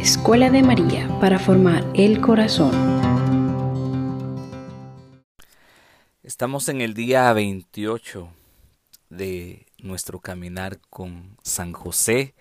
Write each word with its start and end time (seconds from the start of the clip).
Escuela 0.00 0.48
de 0.48 0.62
María 0.62 1.06
para 1.20 1.38
formar 1.38 1.84
el 1.92 2.22
corazón. 2.22 2.72
Estamos 6.22 6.70
en 6.70 6.80
el 6.80 6.94
día 6.94 7.30
28 7.34 8.32
de 9.10 9.66
nuestro 9.76 10.18
caminar 10.18 10.80
con 10.88 11.36
San 11.42 11.74
José 11.74 12.34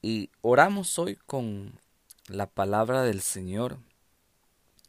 y 0.00 0.30
oramos 0.40 0.98
hoy 0.98 1.16
con 1.26 1.78
la 2.26 2.46
palabra 2.46 3.02
del 3.02 3.20
Señor. 3.20 3.76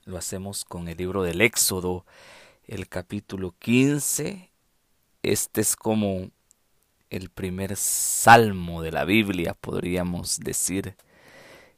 Lo 0.06 0.18
hacemos 0.18 0.64
con 0.64 0.88
el 0.88 0.96
libro 0.96 1.24
del 1.24 1.42
Éxodo, 1.42 2.06
el 2.66 2.88
capítulo 2.88 3.54
15. 3.60 4.50
Este 5.22 5.60
es 5.60 5.76
como 5.76 6.30
el 7.10 7.30
primer 7.30 7.76
salmo 7.76 8.82
de 8.84 8.94
la 8.94 9.04
Biblia, 9.04 9.54
podríamos 9.54 10.40
decir. 10.40 10.96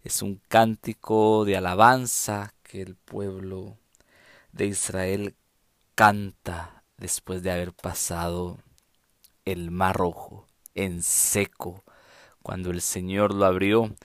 Es 0.03 0.21
un 0.21 0.41
cántico 0.47 1.45
de 1.45 1.57
alabanza 1.57 2.53
que 2.63 2.81
el 2.81 2.95
pueblo 2.95 3.77
de 4.51 4.65
Israel 4.65 5.35
canta 5.95 6.83
después 6.97 7.43
de 7.43 7.51
haber 7.51 7.73
pasado 7.73 8.57
el 9.45 9.71
mar 9.71 9.95
rojo 9.95 10.47
en 10.75 11.03
seco, 11.03 11.83
cuando 12.41 12.71
el 12.71 12.81
Señor 12.81 13.33
lo 13.33 13.45
abrió, 13.45 13.95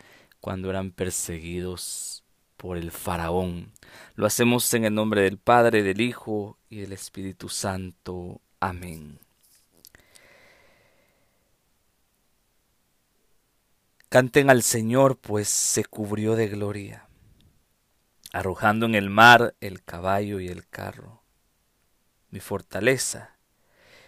cuando 0.40 0.70
eran 0.70 0.90
perseguidos 0.90 2.24
por 2.56 2.76
el 2.76 2.90
faraón. 2.90 3.72
Lo 4.14 4.26
hacemos 4.26 4.72
en 4.74 4.84
el 4.84 4.94
nombre 4.94 5.22
del 5.22 5.38
Padre, 5.38 5.82
del 5.82 6.00
Hijo 6.00 6.58
y 6.68 6.80
del 6.80 6.92
Espíritu 6.92 7.48
Santo. 7.48 8.40
Amén. 8.60 9.25
Canten 14.08 14.50
al 14.50 14.62
Señor, 14.62 15.18
pues 15.18 15.48
se 15.48 15.84
cubrió 15.84 16.36
de 16.36 16.46
gloria, 16.46 17.08
arrojando 18.32 18.86
en 18.86 18.94
el 18.94 19.10
mar 19.10 19.56
el 19.60 19.82
caballo 19.82 20.38
y 20.38 20.46
el 20.46 20.68
carro. 20.68 21.24
Mi 22.30 22.38
fortaleza 22.38 23.36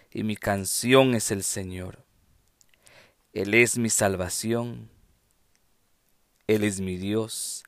y 0.09 0.23
mi 0.23 0.37
canción 0.37 1.15
es 1.15 1.31
el 1.31 1.43
Señor. 1.43 2.05
Él 3.33 3.53
es 3.53 3.77
mi 3.77 3.89
salvación, 3.89 4.89
Él 6.47 6.63
es 6.63 6.79
mi 6.79 6.95
Dios, 6.95 7.65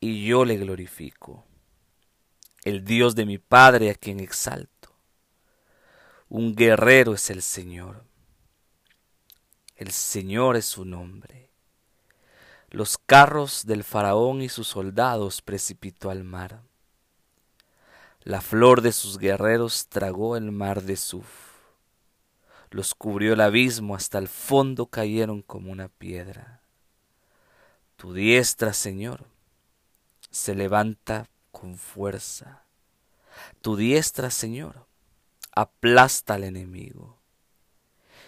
y 0.00 0.26
yo 0.26 0.44
le 0.44 0.58
glorifico. 0.58 1.46
El 2.62 2.84
Dios 2.84 3.14
de 3.14 3.24
mi 3.24 3.38
Padre 3.38 3.88
a 3.88 3.94
quien 3.94 4.20
exalto. 4.20 4.94
Un 6.28 6.54
guerrero 6.54 7.14
es 7.14 7.30
el 7.30 7.40
Señor. 7.40 8.04
El 9.76 9.92
Señor 9.92 10.56
es 10.56 10.66
su 10.66 10.84
nombre 10.84 11.44
los 12.74 12.98
carros 12.98 13.66
del 13.66 13.84
faraón 13.84 14.42
y 14.42 14.48
sus 14.48 14.66
soldados 14.66 15.42
precipitó 15.42 16.10
al 16.10 16.24
mar. 16.24 16.60
La 18.24 18.40
flor 18.40 18.80
de 18.80 18.90
sus 18.90 19.18
guerreros 19.18 19.86
tragó 19.86 20.36
el 20.36 20.50
mar 20.50 20.82
de 20.82 20.96
Suf. 20.96 21.28
Los 22.70 22.96
cubrió 22.96 23.34
el 23.34 23.42
abismo, 23.42 23.94
hasta 23.94 24.18
el 24.18 24.26
fondo 24.26 24.86
cayeron 24.86 25.40
como 25.40 25.70
una 25.70 25.86
piedra. 25.86 26.62
Tu 27.94 28.12
diestra, 28.12 28.72
Señor, 28.72 29.24
se 30.32 30.56
levanta 30.56 31.28
con 31.52 31.78
fuerza. 31.78 32.64
Tu 33.60 33.76
diestra, 33.76 34.30
Señor, 34.30 34.84
aplasta 35.52 36.34
al 36.34 36.42
enemigo. 36.42 37.18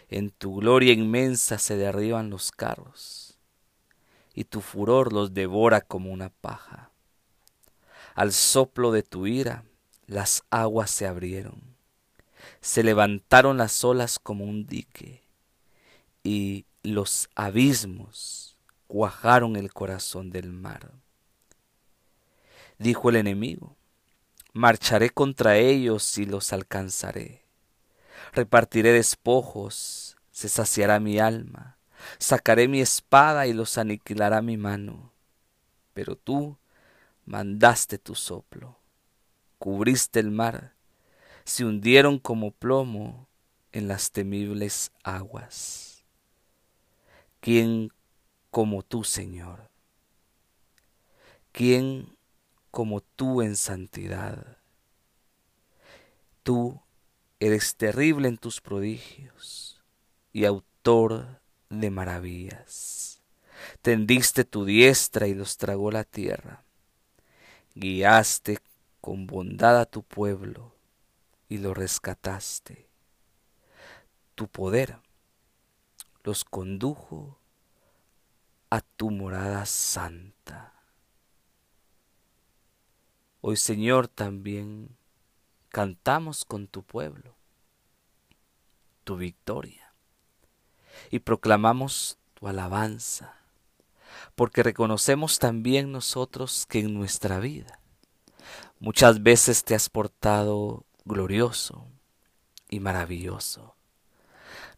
En 0.08 0.30
tu 0.30 0.54
gloria 0.54 0.92
inmensa 0.92 1.58
se 1.58 1.76
derriban 1.76 2.30
los 2.30 2.52
carros 2.52 3.25
y 4.36 4.44
tu 4.44 4.60
furor 4.60 5.14
los 5.14 5.32
devora 5.32 5.80
como 5.80 6.12
una 6.12 6.28
paja. 6.28 6.92
Al 8.14 8.32
soplo 8.32 8.92
de 8.92 9.02
tu 9.02 9.26
ira 9.26 9.64
las 10.06 10.44
aguas 10.50 10.90
se 10.90 11.06
abrieron, 11.06 11.76
se 12.60 12.84
levantaron 12.84 13.56
las 13.56 13.82
olas 13.82 14.18
como 14.18 14.44
un 14.44 14.66
dique, 14.66 15.24
y 16.22 16.66
los 16.82 17.30
abismos 17.34 18.58
cuajaron 18.86 19.56
el 19.56 19.72
corazón 19.72 20.30
del 20.30 20.52
mar. 20.52 20.92
Dijo 22.78 23.08
el 23.08 23.16
enemigo, 23.16 23.74
marcharé 24.52 25.08
contra 25.08 25.56
ellos 25.56 26.18
y 26.18 26.26
los 26.26 26.52
alcanzaré. 26.52 27.46
Repartiré 28.32 28.92
despojos, 28.92 30.18
se 30.30 30.50
saciará 30.50 31.00
mi 31.00 31.18
alma 31.18 31.75
sacaré 32.18 32.68
mi 32.68 32.80
espada 32.80 33.46
y 33.46 33.52
los 33.52 33.78
aniquilará 33.78 34.42
mi 34.42 34.56
mano. 34.56 35.12
Pero 35.94 36.16
tú 36.16 36.56
mandaste 37.24 37.98
tu 37.98 38.14
soplo, 38.14 38.78
cubriste 39.58 40.20
el 40.20 40.30
mar, 40.30 40.74
se 41.44 41.64
hundieron 41.64 42.18
como 42.18 42.50
plomo 42.50 43.28
en 43.72 43.88
las 43.88 44.10
temibles 44.10 44.92
aguas. 45.02 46.04
¿Quién 47.40 47.92
como 48.50 48.82
tú, 48.82 49.04
Señor? 49.04 49.70
¿Quién 51.52 52.16
como 52.70 53.00
tú 53.00 53.42
en 53.42 53.56
santidad? 53.56 54.58
Tú 56.42 56.80
eres 57.40 57.76
terrible 57.76 58.28
en 58.28 58.38
tus 58.38 58.60
prodigios 58.60 59.82
y 60.32 60.44
autor 60.44 61.40
de 61.80 61.90
maravillas. 61.90 63.20
Tendiste 63.82 64.44
tu 64.44 64.64
diestra 64.64 65.26
y 65.26 65.34
los 65.34 65.56
tragó 65.56 65.90
la 65.90 66.04
tierra. 66.04 66.62
Guiaste 67.74 68.58
con 69.00 69.26
bondad 69.26 69.80
a 69.80 69.86
tu 69.86 70.02
pueblo 70.02 70.74
y 71.48 71.58
lo 71.58 71.74
rescataste. 71.74 72.88
Tu 74.34 74.48
poder 74.48 74.98
los 76.24 76.44
condujo 76.44 77.38
a 78.70 78.80
tu 78.80 79.10
morada 79.10 79.64
santa. 79.66 80.74
Hoy 83.40 83.56
Señor 83.56 84.08
también 84.08 84.96
cantamos 85.68 86.44
con 86.44 86.66
tu 86.66 86.82
pueblo 86.82 87.36
tu 89.06 89.16
victoria 89.16 89.85
y 91.10 91.20
proclamamos 91.20 92.18
tu 92.34 92.48
alabanza, 92.48 93.34
porque 94.34 94.62
reconocemos 94.62 95.38
también 95.38 95.92
nosotros 95.92 96.66
que 96.68 96.80
en 96.80 96.94
nuestra 96.94 97.38
vida 97.38 97.80
muchas 98.78 99.22
veces 99.22 99.64
te 99.64 99.74
has 99.74 99.88
portado 99.88 100.84
glorioso 101.04 101.86
y 102.68 102.80
maravilloso. 102.80 103.74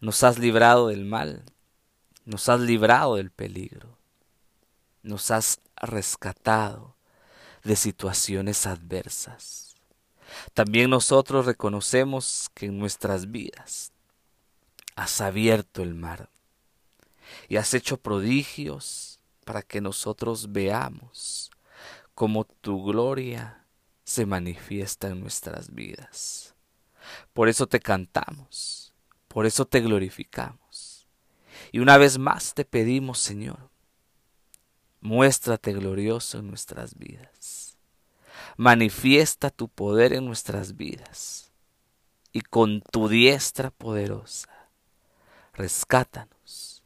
Nos 0.01 0.23
has 0.23 0.39
librado 0.39 0.89
del 0.89 1.05
mal, 1.05 1.45
nos 2.25 2.49
has 2.49 2.61
librado 2.61 3.17
del 3.17 3.31
peligro, 3.31 3.99
nos 5.03 5.31
has 5.31 5.61
rescatado 5.77 6.95
de 7.65 7.75
situaciones 7.75 8.67
adversas. 8.67 9.75
También 10.55 10.91
nosotros 10.91 11.47
reconocemos 11.47 12.50
que 12.55 12.67
en 12.67 12.79
nuestras 12.79 13.31
vidas 13.31 13.93
has 14.98 15.20
abierto 15.20 15.84
el 15.84 15.94
mar 15.94 16.28
y 17.48 17.56
has 17.56 17.72
hecho 17.72 17.98
prodigios 17.98 19.20
para 19.44 19.62
que 19.62 19.81
nosotros 19.81 20.50
veamos 20.50 21.53
cómo 22.16 22.44
tu 22.44 22.82
gloria 22.82 23.64
se 24.03 24.26
manifiesta 24.26 25.06
en 25.06 25.20
nuestras 25.20 25.72
vidas. 25.72 26.56
Por 27.32 27.48
eso 27.48 27.69
te 27.69 27.78
cantamos, 27.78 28.92
por 29.28 29.47
eso 29.47 29.66
te 29.66 29.81
glorificamos. 29.81 31.06
Y 31.70 31.78
una 31.78 31.97
vez 31.97 32.19
más 32.19 32.54
te 32.54 32.64
pedimos, 32.64 33.20
Señor, 33.20 33.70
muéstrate 35.00 35.75
glorioso 35.75 36.40
en 36.40 36.49
nuestras 36.49 36.99
vidas. 36.99 37.76
Manifiesta 38.56 39.50
tu 39.50 39.69
poder 39.69 40.12
en 40.12 40.25
nuestras 40.25 40.76
vidas. 40.76 41.52
Y 42.32 42.40
con 42.40 42.82
tu 42.82 43.08
diestra 43.08 43.70
poderosa 43.70 44.57
rescátanos 45.58 46.84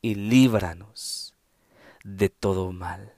y 0.00 0.14
líbranos 0.14 1.34
de 2.02 2.30
todo 2.30 2.72
mal. 2.72 3.14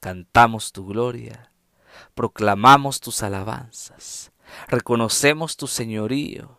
Cantamos 0.00 0.72
tu 0.72 0.86
gloria, 0.86 1.52
proclamamos 2.14 3.00
tus 3.00 3.22
alabanzas, 3.22 4.32
reconocemos 4.66 5.58
tu 5.58 5.66
señorío 5.66 6.56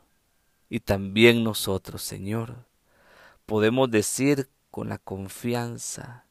y 0.70 0.82
también 0.82 1.44
nosotros, 1.44 2.04
Señor, 2.04 2.68
podemos 3.48 3.90
decir 3.90 4.48
con 4.70 4.90
la 4.90 5.00
confianza 5.00 6.26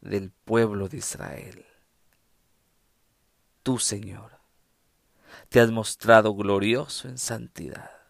del 0.00 0.30
pueblo 0.30 0.88
de 0.88 0.96
Israel. 0.96 1.66
Tú, 3.62 3.78
Señor, 3.78 4.38
te 5.50 5.60
has 5.60 5.70
mostrado 5.70 6.34
glorioso 6.34 7.08
en 7.08 7.18
santidad 7.18 8.01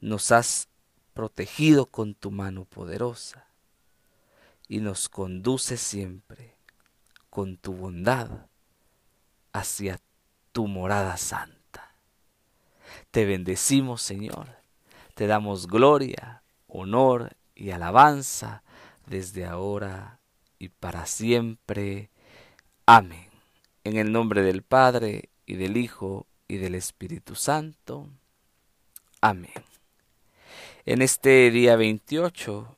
nos 0.00 0.32
has 0.32 0.68
protegido 1.14 1.86
con 1.86 2.14
tu 2.14 2.30
mano 2.30 2.64
poderosa 2.64 3.46
y 4.68 4.80
nos 4.80 5.08
conduce 5.08 5.76
siempre 5.76 6.54
con 7.28 7.56
tu 7.56 7.72
bondad 7.72 8.46
hacia 9.52 10.00
tu 10.52 10.66
morada 10.66 11.16
santa. 11.16 11.94
Te 13.10 13.24
bendecimos, 13.24 14.02
Señor. 14.02 14.46
Te 15.14 15.26
damos 15.26 15.66
gloria, 15.66 16.42
honor 16.68 17.36
y 17.54 17.70
alabanza 17.70 18.62
desde 19.06 19.44
ahora 19.44 20.20
y 20.58 20.68
para 20.68 21.06
siempre. 21.06 22.10
Amén. 22.86 23.28
En 23.84 23.96
el 23.96 24.12
nombre 24.12 24.42
del 24.42 24.62
Padre 24.62 25.30
y 25.46 25.56
del 25.56 25.76
Hijo 25.76 26.26
y 26.48 26.56
del 26.56 26.74
Espíritu 26.74 27.34
Santo. 27.34 28.08
Amén. 29.20 29.69
En 30.86 31.02
este 31.02 31.50
día 31.50 31.76
28 31.76 32.74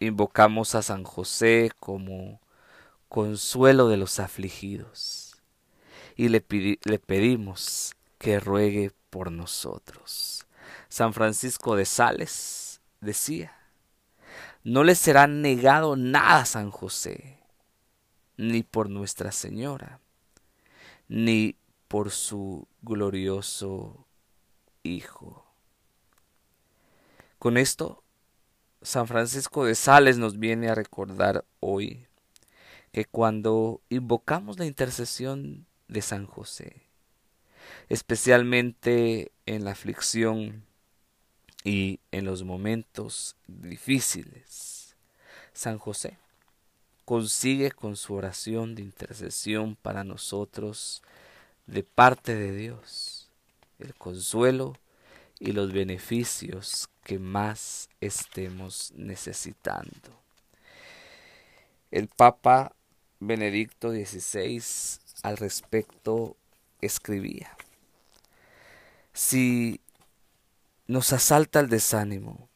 invocamos 0.00 0.74
a 0.74 0.82
San 0.82 1.04
José 1.04 1.70
como 1.78 2.40
consuelo 3.08 3.86
de 3.86 3.96
los 3.96 4.18
afligidos 4.18 5.36
y 6.16 6.28
le, 6.28 6.44
le 6.82 6.98
pedimos 6.98 7.94
que 8.18 8.40
ruegue 8.40 8.90
por 9.10 9.30
nosotros. 9.30 10.44
San 10.88 11.12
Francisco 11.12 11.76
de 11.76 11.84
Sales 11.84 12.80
decía, 13.00 13.56
no 14.64 14.82
le 14.82 14.96
será 14.96 15.28
negado 15.28 15.94
nada 15.94 16.40
a 16.40 16.46
San 16.46 16.72
José, 16.72 17.38
ni 18.36 18.64
por 18.64 18.90
Nuestra 18.90 19.30
Señora, 19.30 20.00
ni 21.06 21.54
por 21.86 22.10
su 22.10 22.66
glorioso 22.82 24.04
Hijo. 24.82 25.51
Con 27.42 27.56
esto, 27.56 28.04
San 28.82 29.08
Francisco 29.08 29.64
de 29.64 29.74
Sales 29.74 30.16
nos 30.16 30.38
viene 30.38 30.68
a 30.68 30.76
recordar 30.76 31.44
hoy 31.58 32.06
que 32.92 33.04
cuando 33.04 33.80
invocamos 33.88 34.60
la 34.60 34.64
intercesión 34.64 35.66
de 35.88 36.02
San 36.02 36.24
José, 36.24 36.82
especialmente 37.88 39.32
en 39.44 39.64
la 39.64 39.72
aflicción 39.72 40.62
y 41.64 41.98
en 42.12 42.26
los 42.26 42.44
momentos 42.44 43.34
difíciles, 43.48 44.94
San 45.52 45.78
José 45.78 46.18
consigue 47.04 47.72
con 47.72 47.96
su 47.96 48.14
oración 48.14 48.76
de 48.76 48.82
intercesión 48.82 49.74
para 49.74 50.04
nosotros 50.04 51.02
de 51.66 51.82
parte 51.82 52.36
de 52.36 52.54
Dios 52.54 53.28
el 53.80 53.96
consuelo 53.96 54.76
y 55.40 55.50
los 55.50 55.72
beneficios 55.72 56.88
que 57.04 57.18
más 57.18 57.88
estemos 58.00 58.92
necesitando. 58.96 60.22
El 61.90 62.08
Papa 62.08 62.74
Benedicto 63.20 63.90
XVI 63.90 64.62
al 65.22 65.36
respecto 65.36 66.36
escribía, 66.80 67.56
si 69.12 69.80
nos 70.86 71.12
asalta 71.12 71.60
el 71.60 71.68
desánimo, 71.68 72.48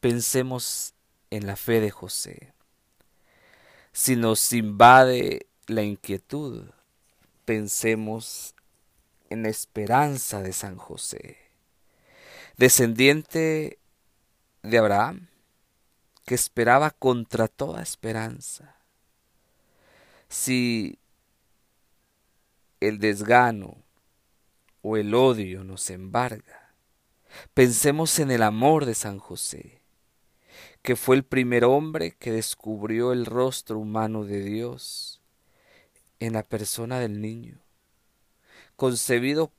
pensemos 0.00 0.94
en 1.30 1.46
la 1.46 1.56
fe 1.56 1.80
de 1.80 1.90
José. 1.90 2.52
Si 3.92 4.16
nos 4.16 4.52
invade 4.52 5.46
la 5.66 5.82
inquietud, 5.82 6.70
pensemos 7.44 8.54
en 9.28 9.42
la 9.42 9.48
esperanza 9.48 10.42
de 10.42 10.52
San 10.52 10.76
José 10.76 11.43
descendiente 12.56 13.78
de 14.62 14.78
Abraham, 14.78 15.28
que 16.24 16.34
esperaba 16.34 16.90
contra 16.90 17.48
toda 17.48 17.82
esperanza. 17.82 18.76
Si 20.28 20.98
el 22.80 22.98
desgano 22.98 23.76
o 24.82 24.96
el 24.96 25.14
odio 25.14 25.64
nos 25.64 25.90
embarga, 25.90 26.74
pensemos 27.52 28.18
en 28.18 28.30
el 28.30 28.42
amor 28.42 28.86
de 28.86 28.94
San 28.94 29.18
José, 29.18 29.82
que 30.82 30.96
fue 30.96 31.16
el 31.16 31.24
primer 31.24 31.64
hombre 31.64 32.12
que 32.12 32.30
descubrió 32.30 33.12
el 33.12 33.26
rostro 33.26 33.78
humano 33.78 34.24
de 34.24 34.42
Dios 34.42 35.20
en 36.20 36.34
la 36.34 36.42
persona 36.42 37.00
del 37.00 37.20
niño, 37.20 37.58
concebido 38.76 39.52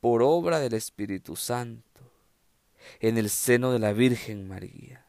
por 0.00 0.22
obra 0.22 0.58
del 0.58 0.74
Espíritu 0.74 1.36
Santo 1.36 1.91
en 3.00 3.18
el 3.18 3.30
seno 3.30 3.72
de 3.72 3.78
la 3.78 3.92
Virgen 3.92 4.48
María. 4.48 5.06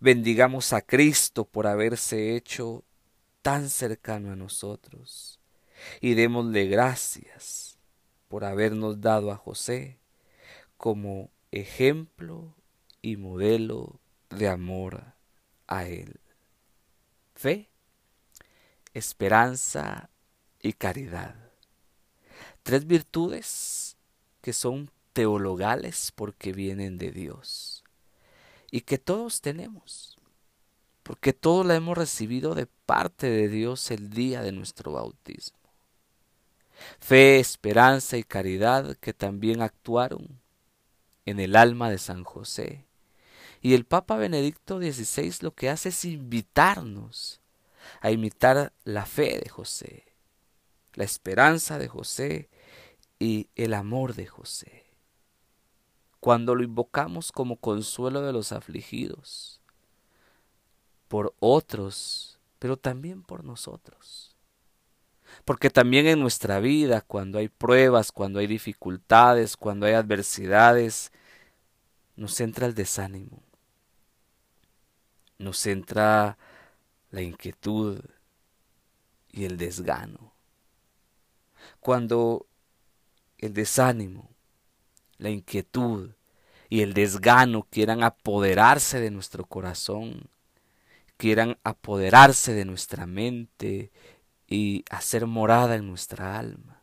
Bendigamos 0.00 0.72
a 0.72 0.82
Cristo 0.82 1.44
por 1.44 1.66
haberse 1.66 2.36
hecho 2.36 2.84
tan 3.42 3.70
cercano 3.70 4.32
a 4.32 4.36
nosotros 4.36 5.40
y 6.00 6.14
démosle 6.14 6.66
gracias 6.66 7.78
por 8.28 8.44
habernos 8.44 9.00
dado 9.00 9.30
a 9.30 9.36
José 9.36 9.98
como 10.76 11.30
ejemplo 11.50 12.54
y 13.00 13.16
modelo 13.16 14.00
de 14.30 14.48
amor 14.48 15.14
a 15.66 15.86
Él. 15.86 16.20
Fe, 17.34 17.70
esperanza 18.94 20.10
y 20.60 20.72
caridad. 20.72 21.36
Tres 22.62 22.86
virtudes 22.86 23.96
que 24.40 24.52
son 24.52 24.90
teologales 25.18 26.12
porque 26.14 26.52
vienen 26.52 26.96
de 26.96 27.10
Dios 27.10 27.82
y 28.70 28.82
que 28.82 28.98
todos 28.98 29.40
tenemos, 29.40 30.16
porque 31.02 31.32
todos 31.32 31.66
la 31.66 31.74
hemos 31.74 31.98
recibido 31.98 32.54
de 32.54 32.66
parte 32.86 33.28
de 33.28 33.48
Dios 33.48 33.90
el 33.90 34.10
día 34.10 34.42
de 34.42 34.52
nuestro 34.52 34.92
bautismo. 34.92 35.58
Fe, 37.00 37.40
esperanza 37.40 38.16
y 38.16 38.22
caridad 38.22 38.96
que 38.98 39.12
también 39.12 39.60
actuaron 39.60 40.40
en 41.26 41.40
el 41.40 41.56
alma 41.56 41.90
de 41.90 41.98
San 41.98 42.22
José. 42.22 42.86
Y 43.60 43.74
el 43.74 43.86
Papa 43.86 44.18
Benedicto 44.18 44.78
XVI 44.78 45.34
lo 45.40 45.52
que 45.52 45.68
hace 45.68 45.88
es 45.88 46.04
invitarnos 46.04 47.40
a 48.00 48.12
imitar 48.12 48.72
la 48.84 49.04
fe 49.04 49.40
de 49.42 49.48
José, 49.48 50.04
la 50.94 51.02
esperanza 51.02 51.76
de 51.76 51.88
José 51.88 52.50
y 53.18 53.48
el 53.56 53.74
amor 53.74 54.14
de 54.14 54.28
José 54.28 54.87
cuando 56.28 56.54
lo 56.54 56.62
invocamos 56.62 57.32
como 57.32 57.56
consuelo 57.56 58.20
de 58.20 58.34
los 58.34 58.52
afligidos, 58.52 59.62
por 61.08 61.32
otros, 61.40 62.38
pero 62.58 62.76
también 62.76 63.22
por 63.22 63.44
nosotros. 63.44 64.36
Porque 65.46 65.70
también 65.70 66.06
en 66.06 66.20
nuestra 66.20 66.60
vida, 66.60 67.00
cuando 67.00 67.38
hay 67.38 67.48
pruebas, 67.48 68.12
cuando 68.12 68.40
hay 68.40 68.46
dificultades, 68.46 69.56
cuando 69.56 69.86
hay 69.86 69.94
adversidades, 69.94 71.12
nos 72.14 72.38
entra 72.42 72.66
el 72.66 72.74
desánimo, 72.74 73.42
nos 75.38 75.64
entra 75.64 76.36
la 77.10 77.22
inquietud 77.22 78.02
y 79.32 79.46
el 79.46 79.56
desgano. 79.56 80.34
Cuando 81.80 82.44
el 83.38 83.54
desánimo 83.54 84.28
la 85.16 85.30
inquietud 85.30 86.10
y 86.68 86.82
el 86.82 86.92
desgano 86.92 87.66
quieran 87.70 88.02
apoderarse 88.02 89.00
de 89.00 89.10
nuestro 89.10 89.46
corazón, 89.46 90.28
quieran 91.16 91.58
apoderarse 91.64 92.52
de 92.52 92.64
nuestra 92.64 93.06
mente 93.06 93.90
y 94.46 94.84
hacer 94.90 95.26
morada 95.26 95.76
en 95.76 95.86
nuestra 95.88 96.38
alma. 96.38 96.82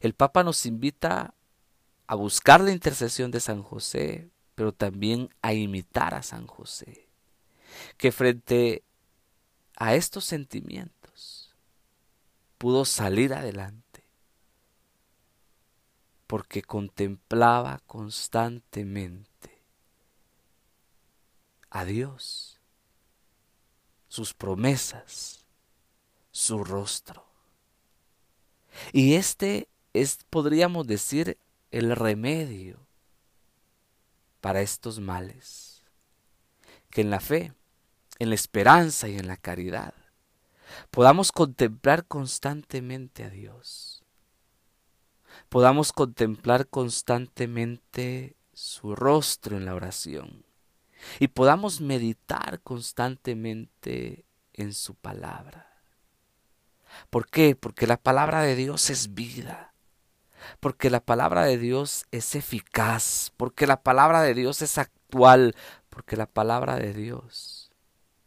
El 0.00 0.14
Papa 0.14 0.42
nos 0.42 0.66
invita 0.66 1.34
a 2.06 2.14
buscar 2.16 2.60
la 2.60 2.72
intercesión 2.72 3.30
de 3.30 3.40
San 3.40 3.62
José, 3.62 4.30
pero 4.54 4.72
también 4.72 5.30
a 5.40 5.54
imitar 5.54 6.14
a 6.14 6.22
San 6.22 6.46
José, 6.46 7.08
que 7.96 8.12
frente 8.12 8.84
a 9.76 9.94
estos 9.94 10.24
sentimientos 10.24 11.54
pudo 12.58 12.84
salir 12.84 13.34
adelante 13.34 13.83
porque 16.26 16.62
contemplaba 16.62 17.80
constantemente 17.86 19.62
a 21.70 21.84
Dios, 21.84 22.60
sus 24.08 24.34
promesas, 24.34 25.44
su 26.30 26.64
rostro. 26.64 27.26
Y 28.92 29.14
este 29.14 29.68
es, 29.92 30.18
podríamos 30.30 30.86
decir, 30.86 31.38
el 31.70 31.94
remedio 31.94 32.86
para 34.40 34.60
estos 34.60 35.00
males, 35.00 35.82
que 36.90 37.00
en 37.00 37.10
la 37.10 37.20
fe, 37.20 37.52
en 38.18 38.28
la 38.28 38.34
esperanza 38.34 39.08
y 39.08 39.16
en 39.16 39.26
la 39.26 39.36
caridad 39.36 39.94
podamos 40.90 41.32
contemplar 41.32 42.06
constantemente 42.06 43.24
a 43.24 43.30
Dios 43.30 43.93
podamos 45.54 45.92
contemplar 45.92 46.66
constantemente 46.66 48.34
su 48.54 48.96
rostro 48.96 49.56
en 49.56 49.66
la 49.66 49.76
oración 49.76 50.44
y 51.20 51.28
podamos 51.28 51.80
meditar 51.80 52.60
constantemente 52.62 54.24
en 54.52 54.74
su 54.74 54.96
palabra. 54.96 55.80
¿Por 57.08 57.28
qué? 57.28 57.54
Porque 57.54 57.86
la 57.86 57.98
palabra 57.98 58.42
de 58.42 58.56
Dios 58.56 58.90
es 58.90 59.14
vida. 59.14 59.74
Porque 60.58 60.90
la 60.90 60.98
palabra 60.98 61.44
de 61.44 61.56
Dios 61.56 62.06
es 62.10 62.34
eficaz. 62.34 63.32
Porque 63.36 63.68
la 63.68 63.80
palabra 63.80 64.22
de 64.22 64.34
Dios 64.34 64.60
es 64.60 64.76
actual. 64.76 65.54
Porque 65.88 66.16
la 66.16 66.26
palabra 66.26 66.78
de 66.78 66.92
Dios 66.92 67.70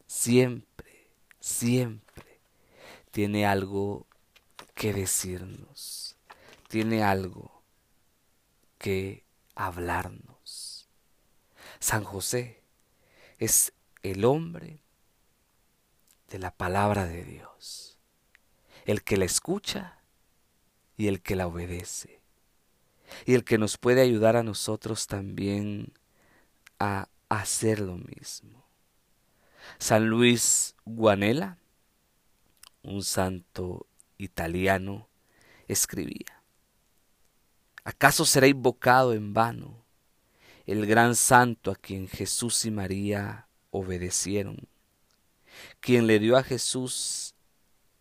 siempre, 0.06 1.10
siempre 1.42 2.40
tiene 3.12 3.46
algo 3.46 4.08
que 4.76 4.94
decirnos. 4.94 5.97
Tiene 6.68 7.04
algo 7.04 7.64
que 8.78 9.24
hablarnos. 9.56 10.88
San 11.80 12.04
José 12.04 12.62
es 13.38 13.74
el 14.04 14.26
hombre 14.26 14.82
de 16.30 16.40
la 16.40 16.52
palabra 16.52 17.06
de 17.06 17.24
Dios, 17.24 17.98
el 18.86 19.04
que 19.04 19.18
la 19.18 19.26
escucha 19.26 20.00
y 20.98 21.08
el 21.08 21.22
que 21.22 21.36
la 21.36 21.48
obedece, 21.48 22.22
y 23.26 23.34
el 23.34 23.44
que 23.44 23.58
nos 23.58 23.78
puede 23.78 24.02
ayudar 24.02 24.36
a 24.36 24.44
nosotros 24.44 25.08
también 25.08 25.94
a 26.80 27.08
hacer 27.30 27.80
lo 27.80 27.98
mismo. 27.98 28.66
San 29.80 30.08
Luis 30.08 30.76
Guanela, 30.86 31.58
un 32.84 33.04
santo 33.04 33.88
italiano, 34.18 35.08
escribía, 35.68 36.37
¿acaso 37.88 38.26
será 38.26 38.48
invocado 38.48 39.14
en 39.14 39.34
vano 39.34 39.86
el 40.66 40.86
gran 40.86 41.16
santo 41.16 41.72
a 41.72 41.76
quien 41.76 42.08
Jesús 42.08 42.66
y 42.66 42.72
María 42.72 43.48
obedecieron? 43.72 44.68
quien 45.80 46.08
le 46.08 46.20
dio 46.20 46.38
a 46.38 46.44
Jesús 46.44 47.36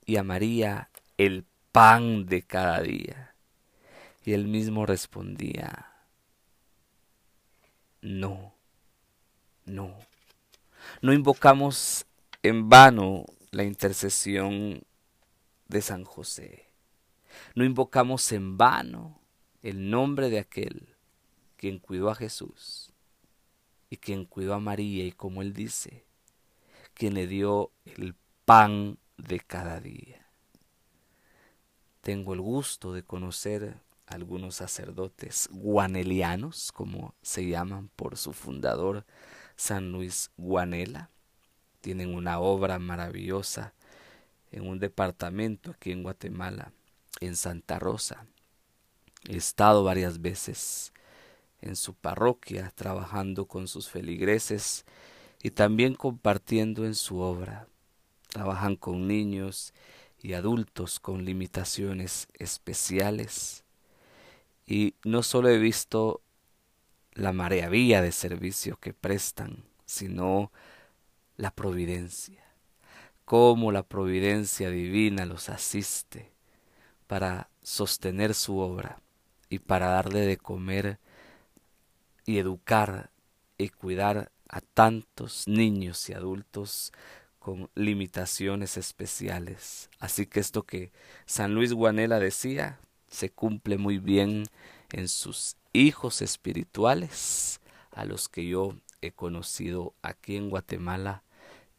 y 0.04 0.16
a 0.16 0.22
María 0.22 0.90
el 1.16 1.44
pan 1.72 2.26
de 2.26 2.42
cada 2.42 2.80
día. 2.80 3.34
Y 4.24 4.32
él 4.32 4.48
mismo 4.48 4.86
respondía, 4.86 5.92
no, 8.00 8.54
no, 9.64 9.94
no 11.00 11.12
invocamos 11.12 12.06
en 12.42 12.68
vano 12.68 13.24
la 13.50 13.64
intercesión 13.64 14.82
de 15.68 15.82
San 15.82 16.04
José. 16.04 16.66
No 17.54 17.64
invocamos 17.64 18.32
en 18.32 18.56
vano 18.56 19.20
el 19.66 19.90
nombre 19.90 20.30
de 20.30 20.38
aquel 20.38 20.94
quien 21.56 21.80
cuidó 21.80 22.08
a 22.08 22.14
Jesús 22.14 22.92
y 23.90 23.96
quien 23.96 24.24
cuidó 24.24 24.54
a 24.54 24.60
María 24.60 25.04
y 25.04 25.10
como 25.10 25.42
él 25.42 25.52
dice, 25.52 26.04
quien 26.94 27.14
le 27.14 27.26
dio 27.26 27.72
el 27.84 28.14
pan 28.44 28.96
de 29.16 29.40
cada 29.40 29.80
día. 29.80 30.24
Tengo 32.00 32.32
el 32.32 32.40
gusto 32.42 32.92
de 32.92 33.02
conocer 33.02 33.80
algunos 34.06 34.54
sacerdotes 34.54 35.48
guanelianos, 35.50 36.70
como 36.70 37.16
se 37.20 37.48
llaman 37.48 37.90
por 37.96 38.16
su 38.16 38.32
fundador, 38.32 39.04
San 39.56 39.90
Luis 39.90 40.30
Guanela. 40.36 41.10
Tienen 41.80 42.14
una 42.14 42.38
obra 42.38 42.78
maravillosa 42.78 43.74
en 44.52 44.68
un 44.68 44.78
departamento 44.78 45.72
aquí 45.72 45.90
en 45.90 46.04
Guatemala, 46.04 46.70
en 47.18 47.34
Santa 47.34 47.80
Rosa. 47.80 48.28
He 49.24 49.36
estado 49.36 49.82
varias 49.82 50.20
veces 50.20 50.92
en 51.60 51.76
su 51.76 51.94
parroquia 51.94 52.72
trabajando 52.74 53.46
con 53.46 53.66
sus 53.66 53.88
feligreses 53.88 54.84
y 55.42 55.50
también 55.50 55.94
compartiendo 55.94 56.84
en 56.84 56.94
su 56.94 57.18
obra. 57.18 57.66
Trabajan 58.28 58.76
con 58.76 59.08
niños 59.08 59.72
y 60.20 60.34
adultos 60.34 61.00
con 61.00 61.24
limitaciones 61.24 62.28
especiales. 62.34 63.64
Y 64.66 64.94
no 65.04 65.22
solo 65.22 65.48
he 65.48 65.58
visto 65.58 66.20
la 67.12 67.32
maravilla 67.32 68.02
de 68.02 68.12
servicio 68.12 68.78
que 68.78 68.92
prestan, 68.92 69.64
sino 69.86 70.52
la 71.36 71.50
providencia, 71.50 72.44
cómo 73.24 73.72
la 73.72 73.82
providencia 73.82 74.70
divina 74.70 75.26
los 75.26 75.48
asiste 75.48 76.32
para 77.06 77.48
sostener 77.62 78.34
su 78.34 78.58
obra 78.58 79.00
y 79.48 79.58
para 79.60 79.88
darle 79.88 80.20
de 80.20 80.36
comer 80.36 80.98
y 82.24 82.38
educar 82.38 83.10
y 83.58 83.68
cuidar 83.68 84.30
a 84.48 84.60
tantos 84.60 85.46
niños 85.46 86.08
y 86.08 86.12
adultos 86.12 86.92
con 87.38 87.70
limitaciones 87.74 88.76
especiales. 88.76 89.88
Así 89.98 90.26
que 90.26 90.40
esto 90.40 90.64
que 90.64 90.92
San 91.26 91.54
Luis 91.54 91.72
Guanela 91.72 92.18
decía 92.18 92.80
se 93.08 93.30
cumple 93.30 93.78
muy 93.78 93.98
bien 93.98 94.44
en 94.92 95.08
sus 95.08 95.56
hijos 95.72 96.22
espirituales, 96.22 97.60
a 97.92 98.04
los 98.04 98.28
que 98.28 98.46
yo 98.46 98.74
he 99.00 99.12
conocido 99.12 99.94
aquí 100.02 100.36
en 100.36 100.50
Guatemala 100.50 101.22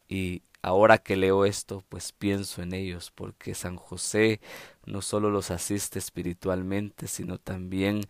y 0.08 0.42
ahora 0.62 0.98
que 0.98 1.16
leo 1.16 1.44
esto, 1.44 1.84
pues 1.88 2.12
pienso 2.12 2.62
en 2.62 2.74
ellos, 2.74 3.10
porque 3.14 3.54
San 3.54 3.76
José 3.76 4.40
no 4.84 5.02
solo 5.02 5.30
los 5.30 5.50
asiste 5.50 5.98
espiritualmente, 5.98 7.06
sino 7.06 7.38
también 7.38 8.02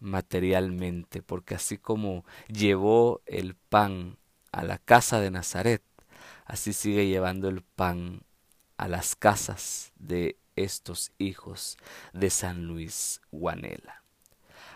materialmente, 0.00 1.22
porque 1.22 1.54
así 1.54 1.78
como 1.78 2.24
llevó 2.48 3.22
el 3.26 3.54
pan 3.54 4.16
a 4.52 4.64
la 4.64 4.78
casa 4.78 5.20
de 5.20 5.30
Nazaret, 5.30 5.82
así 6.44 6.72
sigue 6.72 7.06
llevando 7.06 7.48
el 7.48 7.62
pan 7.62 8.22
a 8.76 8.88
las 8.88 9.16
casas 9.16 9.92
de 9.98 10.36
estos 10.54 11.12
hijos 11.18 11.76
de 12.12 12.30
San 12.30 12.66
Luis 12.66 13.20
Guanela. 13.30 14.02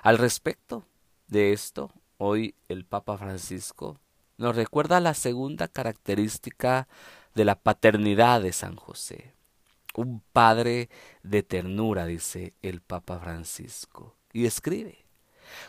Al 0.02 0.18
respecto 0.18 0.84
de 1.28 1.52
esto, 1.52 1.92
hoy 2.18 2.54
el 2.68 2.84
Papa 2.84 3.16
Francisco 3.18 3.98
nos 4.38 4.56
recuerda 4.56 5.00
la 5.00 5.12
segunda 5.12 5.68
característica 5.68 6.88
de 7.34 7.44
la 7.44 7.56
paternidad 7.56 8.42
de 8.42 8.52
San 8.52 8.76
José. 8.76 9.34
Un 9.94 10.22
padre 10.32 10.88
de 11.22 11.42
ternura, 11.42 12.06
dice 12.06 12.54
el 12.62 12.80
Papa 12.80 13.18
Francisco, 13.18 14.16
y 14.32 14.46
escribe, 14.46 15.04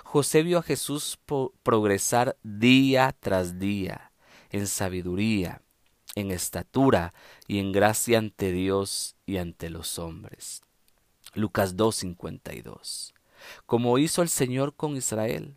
José 0.03 0.43
vio 0.43 0.59
a 0.59 0.63
Jesús 0.63 1.19
progresar 1.63 2.37
día 2.43 3.15
tras 3.19 3.57
día 3.57 4.11
en 4.51 4.67
sabiduría, 4.67 5.61
en 6.15 6.31
estatura 6.31 7.13
y 7.47 7.59
en 7.59 7.71
gracia 7.71 8.19
ante 8.19 8.51
Dios 8.51 9.15
y 9.25 9.37
ante 9.37 9.69
los 9.69 9.97
hombres. 9.97 10.61
Lucas 11.33 11.77
2.52. 11.77 13.13
Como 13.65 13.97
hizo 13.97 14.21
el 14.21 14.29
Señor 14.29 14.75
con 14.75 14.97
Israel, 14.97 15.55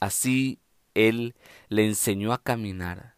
así 0.00 0.58
Él 0.94 1.34
le 1.68 1.86
enseñó 1.86 2.32
a 2.32 2.42
caminar 2.42 3.17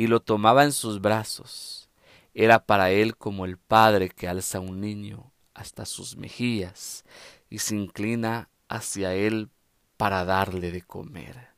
y 0.00 0.06
lo 0.06 0.20
tomaba 0.20 0.64
en 0.64 0.72
sus 0.72 1.02
brazos. 1.02 1.90
Era 2.32 2.64
para 2.64 2.90
Él 2.90 3.18
como 3.18 3.44
el 3.44 3.58
Padre 3.58 4.08
que 4.08 4.28
alza 4.28 4.58
un 4.58 4.80
niño 4.80 5.30
hasta 5.52 5.84
sus 5.84 6.16
mejillas 6.16 7.04
y 7.50 7.58
se 7.58 7.76
inclina 7.76 8.48
hacia 8.66 9.12
Él 9.12 9.50
para 9.98 10.24
darle 10.24 10.70
de 10.72 10.80
comer. 10.80 11.48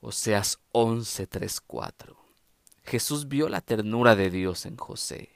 Oseas 0.00 0.60
11:34. 0.70 2.14
Jesús 2.84 3.26
vio 3.26 3.48
la 3.48 3.60
ternura 3.60 4.14
de 4.14 4.30
Dios 4.30 4.64
en 4.64 4.76
José. 4.76 5.30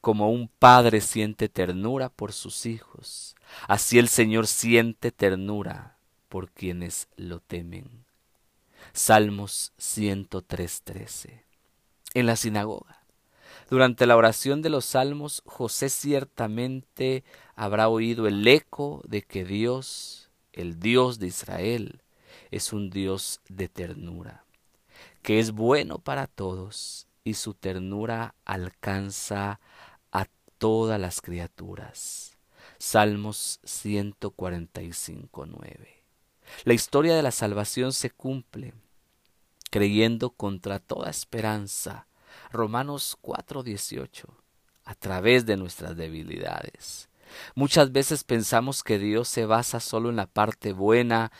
Como 0.00 0.30
un 0.30 0.46
padre 0.46 1.00
siente 1.00 1.48
ternura 1.48 2.08
por 2.08 2.32
sus 2.32 2.66
hijos, 2.66 3.34
así 3.66 3.98
el 3.98 4.06
Señor 4.06 4.46
siente 4.46 5.10
ternura 5.10 5.96
por 6.28 6.52
quienes 6.52 7.08
lo 7.16 7.40
temen. 7.40 8.04
Salmos 8.92 9.72
103:13. 9.76 11.44
En 12.14 12.26
la 12.26 12.36
sinagoga. 12.36 13.04
Durante 13.70 14.06
la 14.06 14.16
oración 14.16 14.62
de 14.62 14.70
los 14.70 14.84
salmos, 14.84 15.42
José 15.46 15.88
ciertamente 15.88 17.24
habrá 17.54 17.88
oído 17.88 18.26
el 18.26 18.46
eco 18.46 19.02
de 19.06 19.22
que 19.22 19.44
Dios 19.44 20.24
el 20.54 20.78
Dios 20.78 21.18
de 21.18 21.26
Israel 21.26 22.00
es 22.50 22.72
un 22.72 22.90
Dios 22.90 23.40
de 23.48 23.68
ternura, 23.68 24.44
que 25.22 25.40
es 25.40 25.50
bueno 25.50 25.98
para 25.98 26.28
todos 26.28 27.08
y 27.24 27.34
su 27.34 27.54
ternura 27.54 28.34
alcanza 28.44 29.60
a 30.12 30.26
todas 30.58 31.00
las 31.00 31.20
criaturas. 31.20 32.38
Salmos 32.78 33.58
145, 33.64 35.46
9. 35.46 36.04
La 36.64 36.74
historia 36.74 37.16
de 37.16 37.22
la 37.22 37.32
salvación 37.32 37.92
se 37.92 38.10
cumple 38.10 38.74
creyendo 39.74 40.30
contra 40.30 40.78
toda 40.78 41.10
esperanza. 41.10 42.06
Romanos 42.52 43.18
4:18, 43.20 44.28
a 44.84 44.94
través 44.94 45.46
de 45.46 45.56
nuestras 45.56 45.96
debilidades. 45.96 47.08
Muchas 47.56 47.90
veces 47.90 48.22
pensamos 48.22 48.84
que 48.84 49.00
Dios 49.00 49.26
se 49.26 49.46
basa 49.46 49.80
solo 49.80 50.10
en 50.10 50.16
la 50.16 50.26
parte 50.26 50.72
buena 50.72 51.32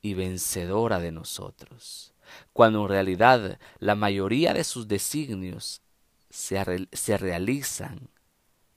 y 0.00 0.14
vencedora 0.14 1.00
de 1.00 1.12
nosotros. 1.12 2.14
cuando 2.54 2.80
en 2.80 2.88
realidad 2.88 3.58
la 3.78 3.94
mayoría 3.94 4.54
de 4.54 4.64
sus 4.64 4.88
designios 4.88 5.82
se, 6.30 6.88
se 6.92 7.18
realizan 7.18 8.08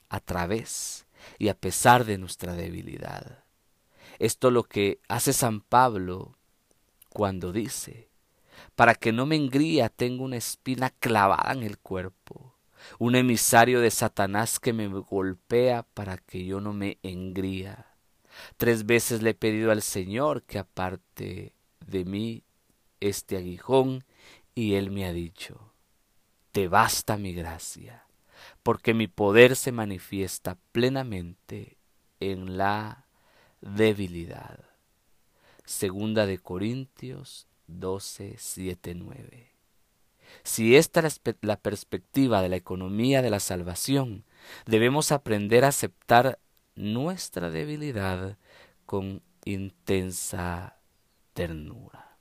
a 0.10 0.20
través 0.20 1.06
y 1.40 1.48
a 1.48 1.54
pesar 1.54 2.04
de 2.04 2.18
nuestra 2.18 2.54
debilidad. 2.54 3.46
Esto 4.20 4.50
es 4.50 4.54
lo 4.54 4.64
que 4.64 5.00
hace 5.08 5.32
San 5.32 5.62
Pablo 5.62 6.38
cuando 7.08 7.54
dice, 7.54 8.10
para 8.76 8.96
que 8.96 9.12
no 9.12 9.26
me 9.26 9.36
engría 9.36 9.90
tengo 9.90 10.24
una 10.24 10.38
espina 10.38 10.90
clavada 10.90 11.54
en 11.54 11.64
el 11.64 11.78
cuerpo, 11.78 12.56
un 13.00 13.16
emisario 13.16 13.82
de 13.82 13.92
Satanás 13.92 14.60
que 14.60 14.74
me 14.74 14.88
golpea 14.88 15.84
para 15.84 16.18
que 16.18 16.46
yo 16.46 16.62
no 16.62 16.74
me 16.74 16.98
engría. 17.04 17.88
Tres 18.58 18.86
veces 18.86 19.22
le 19.22 19.32
he 19.32 19.34
pedido 19.34 19.72
al 19.72 19.82
Señor 19.82 20.44
que 20.44 20.60
aparte 20.60 21.54
de 21.86 22.06
mí 22.06 22.44
este 23.00 23.38
aguijón, 23.38 24.04
y 24.54 24.76
él 24.76 24.90
me 24.92 25.06
ha 25.06 25.14
dicho, 25.14 25.74
te 26.52 26.68
basta 26.68 27.18
mi 27.18 27.34
gracia, 27.34 28.06
porque 28.64 28.94
mi 28.94 29.08
poder 29.08 29.56
se 29.56 29.72
manifiesta 29.72 30.58
plenamente 30.72 31.78
en 32.20 32.58
la 32.58 33.06
debilidad. 33.62 34.60
Segunda 35.66 36.26
de 36.26 36.38
Corintios 36.38 37.48
12, 37.68 38.36
7, 38.38 38.96
9. 38.96 39.52
Si 40.44 40.76
esta 40.76 41.02
es 41.02 41.22
la 41.42 41.58
perspectiva 41.58 42.42
de 42.42 42.50
la 42.50 42.56
economía 42.56 43.22
de 43.22 43.30
la 43.30 43.40
salvación, 43.40 44.26
debemos 44.66 45.12
aprender 45.12 45.66
a 45.66 45.70
aceptar 45.70 46.40
nuestra 46.76 47.50
debilidad 47.50 48.38
con 48.86 49.22
intensa 49.46 50.78
ternura. 51.34 52.18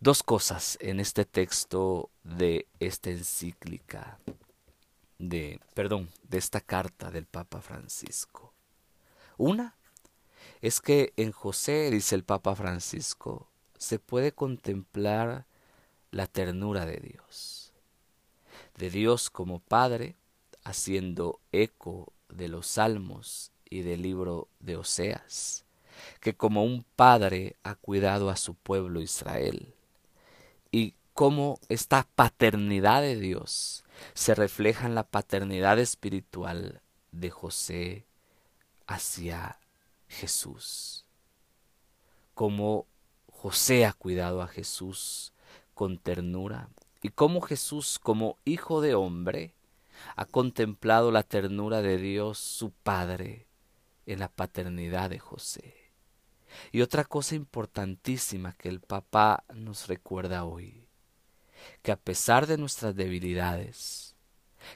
Dos 0.00 0.22
cosas 0.22 0.76
en 0.80 1.00
este 1.00 1.24
texto 1.24 2.10
de 2.22 2.66
esta 2.80 3.10
encíclica, 3.10 4.18
de, 5.18 5.60
perdón, 5.74 6.10
de 6.22 6.38
esta 6.38 6.60
carta 6.60 7.10
del 7.10 7.26
Papa 7.26 7.62
Francisco. 7.62 8.52
Una 9.38 9.74
es 10.60 10.80
que 10.80 11.12
en 11.16 11.32
José, 11.32 11.90
dice 11.90 12.14
el 12.14 12.24
Papa 12.24 12.54
Francisco, 12.54 13.48
se 13.78 13.98
puede 13.98 14.32
contemplar 14.32 15.46
la 16.10 16.26
ternura 16.26 16.86
de 16.86 16.98
Dios. 16.98 17.72
De 18.76 18.90
Dios 18.90 19.30
como 19.30 19.60
Padre, 19.60 20.16
haciendo 20.64 21.40
eco 21.52 22.12
de 22.28 22.48
los 22.48 22.66
salmos 22.66 23.52
y 23.70 23.82
del 23.82 24.02
libro 24.02 24.48
de 24.60 24.76
Oseas, 24.76 25.64
que 26.20 26.34
como 26.34 26.64
un 26.64 26.84
padre 26.96 27.56
ha 27.62 27.74
cuidado 27.74 28.30
a 28.30 28.36
su 28.36 28.54
pueblo 28.54 29.00
Israel, 29.00 29.74
y 30.70 30.94
cómo 31.14 31.58
esta 31.68 32.06
paternidad 32.14 33.02
de 33.02 33.16
Dios 33.16 33.84
se 34.14 34.34
refleja 34.34 34.86
en 34.86 34.94
la 34.94 35.04
paternidad 35.04 35.78
espiritual 35.78 36.82
de 37.12 37.30
José 37.30 38.04
hacia 38.86 39.58
Jesús. 40.08 41.04
Cómo 42.34 42.86
José 43.38 43.84
ha 43.84 43.92
cuidado 43.92 44.40
a 44.40 44.48
Jesús 44.48 45.34
con 45.74 45.98
ternura 45.98 46.70
y 47.02 47.10
cómo 47.10 47.42
Jesús 47.42 47.98
como 47.98 48.38
hijo 48.46 48.80
de 48.80 48.94
hombre 48.94 49.54
ha 50.16 50.24
contemplado 50.24 51.12
la 51.12 51.22
ternura 51.22 51.82
de 51.82 51.98
Dios 51.98 52.38
su 52.38 52.70
Padre 52.70 53.46
en 54.06 54.20
la 54.20 54.28
paternidad 54.28 55.10
de 55.10 55.18
José. 55.18 55.74
Y 56.72 56.80
otra 56.80 57.04
cosa 57.04 57.34
importantísima 57.34 58.54
que 58.54 58.70
el 58.70 58.80
Papa 58.80 59.44
nos 59.54 59.86
recuerda 59.86 60.44
hoy, 60.44 60.88
que 61.82 61.92
a 61.92 61.96
pesar 61.96 62.46
de 62.46 62.56
nuestras 62.56 62.96
debilidades, 62.96 64.16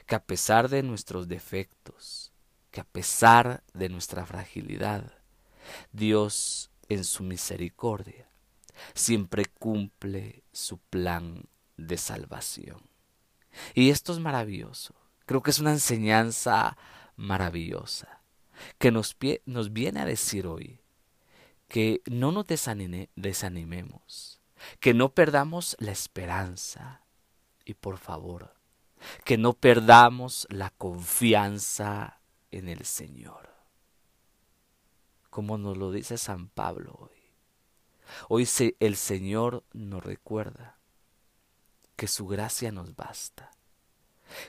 que 0.05 0.15
a 0.15 0.23
pesar 0.23 0.69
de 0.69 0.83
nuestros 0.83 1.27
defectos, 1.27 2.31
que 2.69 2.81
a 2.81 2.85
pesar 2.85 3.63
de 3.73 3.89
nuestra 3.89 4.23
fragilidad, 4.25 5.11
Dios 5.91 6.69
en 6.89 7.03
su 7.03 7.23
misericordia 7.23 8.30
siempre 8.93 9.45
cumple 9.45 10.43
su 10.51 10.77
plan 10.77 11.45
de 11.77 11.97
salvación. 11.97 12.81
Y 13.73 13.89
esto 13.89 14.13
es 14.13 14.19
maravilloso, 14.19 14.95
Creo 15.31 15.41
que 15.41 15.51
es 15.51 15.59
una 15.59 15.71
enseñanza 15.71 16.75
maravillosa 17.15 18.21
que 18.77 18.91
nos, 18.91 19.15
nos 19.45 19.71
viene 19.71 20.01
a 20.01 20.05
decir 20.05 20.45
hoy 20.45 20.81
que 21.69 22.01
no 22.05 22.33
nos 22.33 22.47
desanimemos, 22.47 24.41
que 24.81 24.93
no 24.93 25.13
perdamos 25.13 25.77
la 25.79 25.93
esperanza 25.93 27.05
y 27.63 27.75
por 27.75 27.97
favor, 27.97 28.53
que 29.23 29.37
no 29.37 29.53
perdamos 29.53 30.47
la 30.49 30.71
confianza 30.71 32.19
en 32.51 32.67
el 32.67 32.83
Señor. 32.83 33.49
Como 35.29 35.57
nos 35.57 35.77
lo 35.77 35.93
dice 35.93 36.17
San 36.17 36.49
Pablo 36.49 36.93
hoy. 36.99 37.20
Hoy 38.29 38.47
el 38.79 38.95
Señor 38.95 39.63
nos 39.73 40.03
recuerda 40.03 40.77
que 41.95 42.07
su 42.07 42.27
gracia 42.27 42.71
nos 42.71 42.95
basta 42.95 43.51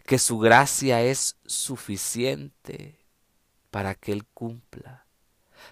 que 0.06 0.18
su 0.18 0.38
gracia 0.38 1.02
es 1.02 1.36
suficiente 1.46 2.98
para 3.70 3.94
que 3.94 4.12
Él 4.12 4.26
cumpla 4.26 5.06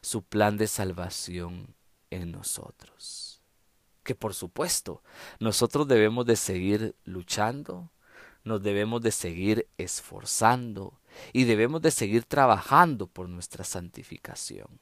su 0.03 0.23
plan 0.23 0.57
de 0.57 0.67
salvación 0.67 1.75
en 2.11 2.33
nosotros. 2.33 3.43
Que 4.03 4.15
por 4.15 4.35
supuesto 4.35 5.03
nosotros 5.39 5.87
debemos 5.87 6.27
de 6.27 6.37
seguir 6.37 6.97
luchando, 7.05 7.91
nos 8.45 8.63
debemos 8.63 9.03
de 9.03 9.13
seguir 9.13 9.69
esforzando 9.77 11.01
y 11.33 11.45
debemos 11.45 11.83
de 11.83 11.91
seguir 11.91 12.25
trabajando 12.25 13.07
por 13.07 13.29
nuestra 13.29 13.65
santificación. 13.65 14.81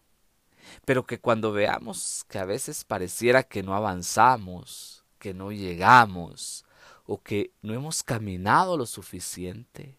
Pero 0.84 1.04
que 1.06 1.20
cuando 1.20 1.52
veamos 1.52 2.24
que 2.28 2.38
a 2.38 2.44
veces 2.44 2.84
pareciera 2.84 3.42
que 3.42 3.62
no 3.62 3.74
avanzamos, 3.74 5.04
que 5.18 5.34
no 5.34 5.52
llegamos, 5.52 6.64
o 7.10 7.22
que 7.22 7.52
no 7.62 7.72
hemos 7.72 8.02
caminado 8.02 8.76
lo 8.76 8.84
suficiente, 8.84 9.98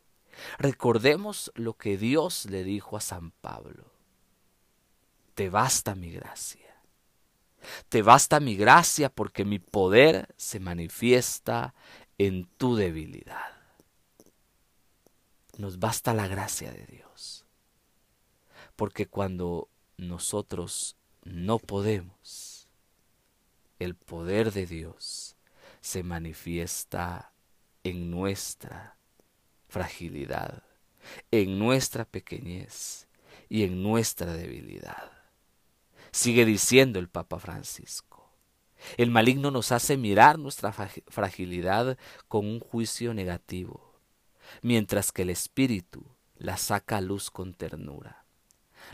recordemos 0.60 1.52
lo 1.56 1.74
que 1.74 1.98
Dios 1.98 2.46
le 2.46 2.64
dijo 2.64 2.98
a 2.98 3.02
San 3.02 3.32
Pablo. 3.32 3.92
Te 5.34 5.50
basta 5.50 5.96
mi 5.96 6.12
gracia. 6.12 6.70
Te 7.90 8.04
basta 8.04 8.40
mi 8.40 8.56
gracia 8.56 9.10
porque 9.10 9.44
mi 9.44 9.58
poder 9.58 10.34
se 10.38 10.60
manifiesta 10.60 11.74
en 12.20 12.46
tu 12.58 12.76
debilidad. 12.76 13.58
Nos 15.58 15.80
basta 15.80 16.14
la 16.14 16.28
gracia 16.28 16.72
de 16.72 16.86
Dios. 16.86 17.44
Porque 18.76 19.08
cuando 19.08 19.68
nosotros 20.00 20.96
no 21.24 21.60
podemos, 21.60 22.68
el 23.80 23.96
poder 23.96 24.52
de 24.52 24.66
Dios 24.66 25.36
se 25.82 26.04
manifiesta 26.04 27.34
en 27.84 28.10
nuestra 28.10 28.98
fragilidad, 29.68 30.64
en 31.32 31.60
nuestra 31.60 32.06
pequeñez 32.06 33.08
y 33.50 33.64
en 33.64 33.84
nuestra 33.84 34.34
debilidad. 34.34 35.12
Sigue 36.12 36.46
diciendo 36.46 37.00
el 37.00 37.10
Papa 37.10 37.40
Francisco. 37.40 38.32
El 38.98 39.12
maligno 39.12 39.52
nos 39.52 39.72
hace 39.72 39.98
mirar 39.98 40.40
nuestra 40.40 40.72
fragilidad 40.72 41.98
con 42.28 42.46
un 42.46 42.60
juicio 42.60 43.14
negativo, 43.14 44.00
mientras 44.62 45.12
que 45.12 45.24
el 45.24 45.30
Espíritu 45.30 46.06
la 46.38 46.58
saca 46.58 46.98
a 46.98 47.02
luz 47.02 47.30
con 47.30 47.54
ternura. 47.54 48.19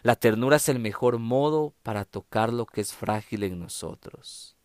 La 0.04 0.16
ternura 0.16 0.58
es 0.58 0.70
el 0.70 0.80
mejor 0.80 1.20
modo 1.20 1.74
para 1.84 2.06
tocar 2.06 2.54
lo 2.54 2.66
que 2.66 2.82
es 2.82 2.94
frágil 2.94 3.44
en 3.44 3.60
nosotros. 3.60 4.56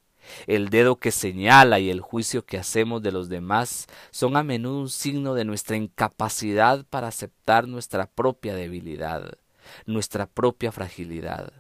El 0.47 0.69
dedo 0.69 0.97
que 0.97 1.11
señala 1.11 1.81
y 1.81 1.91
el 1.91 2.01
juicio 2.01 2.45
que 2.45 2.59
hacemos 2.59 3.03
de 3.03 3.13
los 3.13 3.29
demás 3.29 3.87
son 4.11 4.37
a 4.37 4.43
menudo 4.43 4.81
un 4.81 4.91
signo 4.91 5.35
de 5.35 5.45
nuestra 5.45 5.77
incapacidad 5.77 6.85
para 6.89 7.09
aceptar 7.09 7.67
nuestra 7.67 8.07
propia 8.07 8.55
debilidad, 8.55 9.39
nuestra 9.87 10.27
propia 10.27 10.73
fragilidad. 10.73 11.53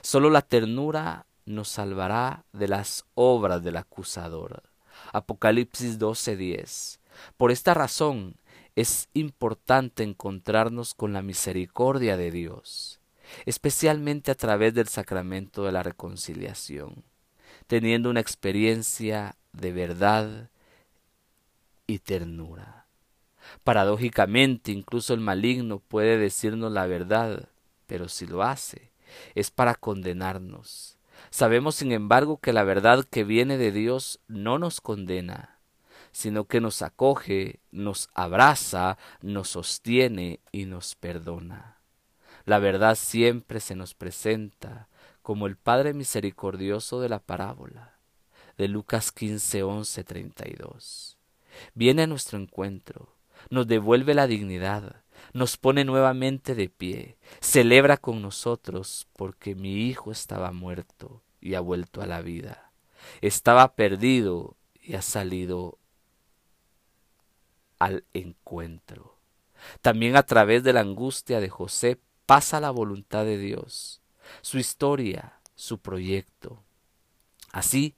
Solo 0.00 0.30
la 0.30 0.42
ternura 0.42 1.26
nos 1.44 1.68
salvará 1.68 2.44
de 2.52 2.68
las 2.68 3.04
obras 3.14 3.62
del 3.62 3.76
acusador. 3.76 4.62
Apocalipsis 5.12 5.98
12:10. 5.98 7.00
Por 7.36 7.50
esta 7.50 7.74
razón 7.74 8.36
es 8.74 9.08
importante 9.12 10.02
encontrarnos 10.02 10.94
con 10.94 11.12
la 11.12 11.22
misericordia 11.22 12.16
de 12.16 12.30
Dios, 12.30 13.00
especialmente 13.46 14.30
a 14.30 14.34
través 14.34 14.74
del 14.74 14.88
sacramento 14.88 15.64
de 15.64 15.72
la 15.72 15.82
reconciliación 15.82 17.04
teniendo 17.66 18.10
una 18.10 18.20
experiencia 18.20 19.36
de 19.52 19.72
verdad 19.72 20.50
y 21.86 22.00
ternura. 22.00 22.86
Paradójicamente, 23.64 24.72
incluso 24.72 25.14
el 25.14 25.20
maligno 25.20 25.78
puede 25.80 26.16
decirnos 26.16 26.72
la 26.72 26.86
verdad, 26.86 27.48
pero 27.86 28.08
si 28.08 28.26
lo 28.26 28.42
hace, 28.42 28.92
es 29.34 29.50
para 29.50 29.74
condenarnos, 29.74 30.98
Sabemos, 31.30 31.76
sin 31.76 31.92
embargo, 31.92 32.38
que 32.38 32.52
la 32.52 32.64
verdad 32.64 33.04
que 33.04 33.22
viene 33.22 33.56
de 33.56 33.70
Dios 33.70 34.18
no 34.26 34.58
nos 34.58 34.80
condena, 34.80 35.60
sino 36.10 36.46
que 36.46 36.60
nos 36.60 36.82
acoge, 36.82 37.60
nos 37.70 38.10
abraza, 38.12 38.98
nos 39.20 39.50
sostiene 39.50 40.40
y 40.50 40.64
nos 40.64 40.96
perdona. 40.96 41.71
La 42.44 42.58
verdad 42.58 42.96
siempre 42.96 43.60
se 43.60 43.74
nos 43.74 43.94
presenta 43.94 44.88
como 45.22 45.46
el 45.46 45.56
Padre 45.56 45.94
misericordioso 45.94 47.00
de 47.00 47.08
la 47.08 47.20
parábola 47.20 47.92
de 48.58 48.68
Lucas 48.68 49.12
15, 49.12 49.62
11, 49.62 50.04
32. 50.04 51.18
Viene 51.74 52.02
a 52.02 52.06
nuestro 52.06 52.38
encuentro, 52.38 53.14
nos 53.50 53.66
devuelve 53.66 54.14
la 54.14 54.26
dignidad, 54.26 55.02
nos 55.32 55.56
pone 55.56 55.84
nuevamente 55.84 56.54
de 56.54 56.68
pie, 56.68 57.16
celebra 57.40 57.96
con 57.96 58.22
nosotros 58.22 59.08
porque 59.14 59.54
mi 59.54 59.86
hijo 59.86 60.12
estaba 60.12 60.52
muerto 60.52 61.22
y 61.40 61.54
ha 61.54 61.60
vuelto 61.60 62.02
a 62.02 62.06
la 62.06 62.20
vida, 62.20 62.72
estaba 63.20 63.74
perdido 63.74 64.56
y 64.80 64.94
ha 64.94 65.02
salido 65.02 65.78
al 67.78 68.04
encuentro. 68.12 69.18
También 69.80 70.16
a 70.16 70.24
través 70.24 70.64
de 70.64 70.72
la 70.72 70.80
angustia 70.80 71.40
de 71.40 71.48
José 71.48 71.98
pasa 72.26 72.60
la 72.60 72.70
voluntad 72.70 73.24
de 73.24 73.38
Dios, 73.38 74.00
su 74.40 74.58
historia, 74.58 75.40
su 75.54 75.78
proyecto. 75.78 76.62
Así, 77.52 77.94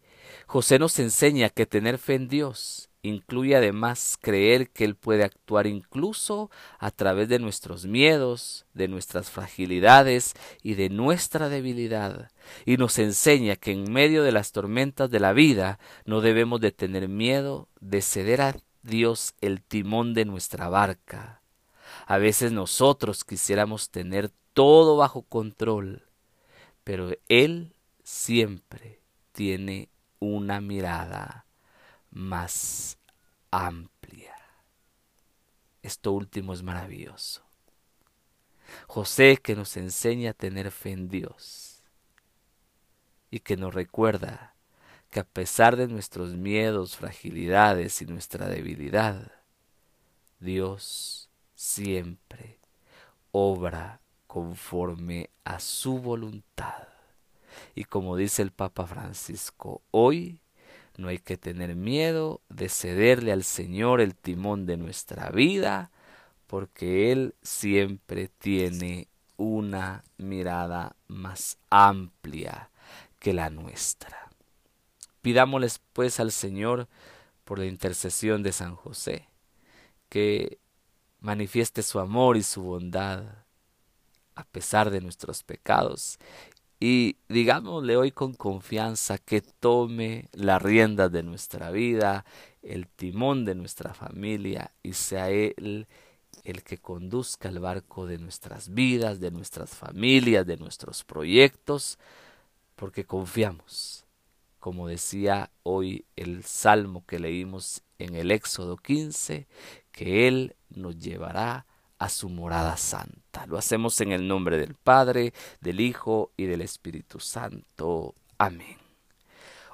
José 0.47 0.79
nos 0.79 0.99
enseña 0.99 1.49
que 1.49 1.67
tener 1.67 1.99
fe 1.99 2.15
en 2.15 2.29
Dios 2.29 2.91
incluye 3.05 3.55
además 3.55 4.19
creer 4.21 4.71
que 4.71 4.85
Él 4.85 4.97
puede 4.97 5.25
actuar 5.25 5.67
incluso 5.67 6.51
a 6.79 6.91
través 6.91 7.29
de 7.29 7.39
nuestros 7.39 7.87
miedos, 7.87 8.67
de 8.73 8.89
nuestras 8.89 9.31
fragilidades 9.31 10.35
y 10.63 10.75
de 10.75 10.89
nuestra 10.89 11.49
debilidad, 11.49 12.31
y 12.65 12.77
nos 12.79 12.99
enseña 12.99 13.57
que 13.57 13.73
en 13.73 13.93
medio 13.93 14.23
de 14.23 14.33
las 14.33 14.53
tormentas 14.53 15.11
de 15.11 15.21
la 15.21 15.33
vida 15.33 15.79
no 16.07 16.21
debemos 16.21 16.61
de 16.61 16.73
tener 16.73 17.09
miedo 17.09 17.69
de 17.81 18.01
ceder 18.01 18.41
a 18.41 18.57
Dios 18.83 19.35
el 19.41 19.63
timón 19.63 20.15
de 20.15 20.25
nuestra 20.25 20.69
barca. 20.69 21.44
A 22.07 22.19
veces 22.19 22.53
nosotros 22.53 23.25
quisiéramos 23.25 23.91
tener 23.91 24.31
todo 24.53 24.97
bajo 24.97 25.23
control, 25.23 26.07
pero 26.85 27.11
Él 27.29 27.75
siempre 28.03 29.01
tiene 29.33 29.89
una 30.19 30.61
mirada 30.61 31.47
más 32.11 32.99
amplia. 33.51 34.35
Esto 35.83 36.13
último 36.13 36.53
es 36.53 36.63
maravilloso. 36.63 37.43
José 38.87 39.39
que 39.43 39.55
nos 39.55 39.77
enseña 39.77 40.31
a 40.31 40.35
tener 40.35 40.71
fe 40.71 40.93
en 40.93 41.09
Dios 41.09 41.83
y 43.31 43.41
que 43.41 43.57
nos 43.57 43.75
recuerda 43.75 44.55
que 45.11 45.21
a 45.21 45.25
pesar 45.25 45.77
de 45.77 45.87
nuestros 45.87 46.35
miedos, 46.35 46.97
fragilidades 46.97 48.03
y 48.03 48.07
nuestra 48.07 48.49
debilidad, 48.49 49.33
Dios 50.41 51.24
siempre 51.65 52.59
obra 53.33 54.01
conforme 54.27 55.31
a 55.45 55.61
su 55.61 55.99
voluntad. 55.99 56.89
Y 57.75 57.85
como 57.85 58.17
dice 58.17 58.43
el 58.43 58.51
Papa 58.51 58.87
Francisco, 58.87 59.81
hoy 59.91 60.41
no 60.99 61.09
hay 61.09 61.19
que 61.19 61.39
tener 61.39 61.75
miedo 61.75 62.43
de 62.51 62.69
cederle 62.69 63.33
al 63.33 63.45
Señor 63.45 64.03
el 64.03 64.15
timón 64.15 64.67
de 64.67 64.77
nuestra 64.77 65.31
vida, 65.31 65.91
porque 66.47 67.11
Él 67.11 67.35
siempre 67.43 68.29
tiene 68.29 69.09
una 69.39 70.05
mirada 70.19 70.97
más 71.09 71.57
amplia 71.71 72.71
que 73.19 73.33
la 73.33 73.49
nuestra. 73.49 74.31
Pidámosles 75.23 75.81
pues 75.95 76.21
al 76.21 76.31
Señor 76.31 76.89
por 77.45 77.59
la 77.59 77.65
intercesión 77.65 78.43
de 78.43 78.53
San 78.53 78.77
José, 78.77 79.29
que 80.11 80.59
manifieste 81.25 81.83
su 81.83 81.99
amor 81.99 82.37
y 82.37 82.43
su 82.43 82.63
bondad 82.63 83.25
a 84.35 84.45
pesar 84.45 84.91
de 84.91 85.01
nuestros 85.01 85.43
pecados. 85.43 86.19
Y 86.79 87.17
digámosle 87.29 87.97
hoy 87.97 88.11
con 88.13 88.35
confianza 88.35 89.17
que 89.17 89.41
tome 89.41 90.29
las 90.33 90.61
riendas 90.61 91.11
de 91.11 91.23
nuestra 91.23 91.71
vida, 91.71 92.27
el 92.63 92.87
timón 92.89 93.47
de 93.47 93.55
nuestra 93.55 93.95
familia 93.95 94.73
y 94.83 94.93
sea 94.93 95.31
Él 95.31 95.87
el 96.43 96.63
que 96.63 96.77
conduzca 96.77 97.49
el 97.49 97.59
barco 97.59 98.07
de 98.07 98.19
nuestras 98.19 98.75
vidas, 98.75 99.19
de 99.19 99.31
nuestras 99.31 99.71
familias, 99.71 100.47
de 100.47 100.59
nuestros 100.59 101.05
proyectos, 101.05 101.99
porque 102.77 103.07
confiamos, 103.07 104.04
como 104.65 104.89
decía 104.89 105.51
hoy 105.63 106.07
el 106.17 106.43
salmo 106.43 107.05
que 107.07 107.19
leímos 107.19 107.83
en 107.99 108.15
el 108.15 108.31
Éxodo 108.31 108.79
15, 108.79 109.47
que 109.93 110.27
Él 110.27 110.57
nos 110.71 110.99
llevará 110.99 111.67
a 111.99 112.09
su 112.09 112.31
morada 112.31 112.79
santa. 112.79 113.45
Lo 113.45 113.59
hacemos 113.59 114.01
en 114.01 114.11
el 114.11 114.27
nombre 114.27 114.57
del 114.57 114.75
Padre, 114.75 115.35
del 115.61 115.81
Hijo 115.81 116.33
y 116.39 116.47
del 116.47 116.63
Espíritu 116.63 117.21
Santo. 117.21 118.15
Amén. 118.39 118.79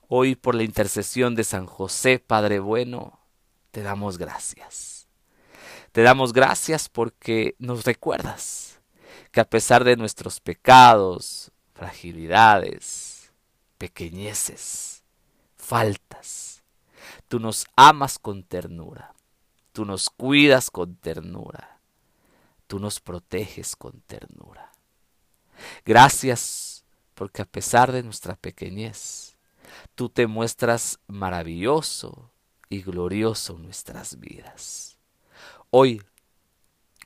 Hoy 0.08 0.34
por 0.34 0.56
la 0.56 0.64
intercesión 0.64 1.36
de 1.36 1.44
San 1.44 1.66
José, 1.66 2.18
Padre 2.18 2.58
bueno, 2.58 3.20
te 3.70 3.82
damos 3.82 4.18
gracias. 4.18 5.06
Te 5.92 6.02
damos 6.02 6.32
gracias 6.32 6.88
porque 6.88 7.54
nos 7.60 7.84
recuerdas 7.84 8.80
que 9.30 9.38
a 9.38 9.48
pesar 9.48 9.84
de 9.84 9.94
nuestros 9.94 10.40
pecados, 10.40 11.52
fragilidades, 11.74 13.09
pequeñeces, 13.80 15.02
faltas, 15.56 16.62
tú 17.26 17.40
nos 17.40 17.66
amas 17.74 18.20
con 18.20 18.44
ternura, 18.44 19.14
tú 19.72 19.84
nos 19.84 20.10
cuidas 20.10 20.70
con 20.70 20.94
ternura 20.94 21.80
tú 22.70 22.78
nos 22.78 23.00
proteges 23.00 23.74
con 23.74 24.00
ternura. 24.02 24.70
Gracias 25.84 26.84
porque 27.16 27.42
a 27.42 27.44
pesar 27.44 27.90
de 27.90 28.04
nuestra 28.04 28.36
pequeñez, 28.36 29.36
tú 29.96 30.08
te 30.08 30.28
muestras 30.28 31.00
maravilloso 31.08 32.30
y 32.68 32.82
glorioso 32.82 33.56
en 33.56 33.64
nuestras 33.64 34.20
vidas. 34.20 34.98
Hoy, 35.70 36.00